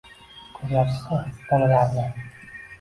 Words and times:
Ko`ryapsizmi 0.59 1.45
bolalarni 1.53 2.09